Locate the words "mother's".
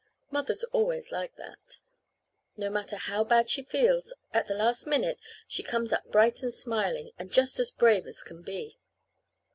0.31-0.63